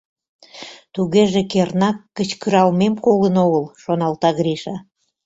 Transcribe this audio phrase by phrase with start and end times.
[0.93, 4.75] «Тугеже кернак кычкыралмем колын огыл»,— шоналта Гриша.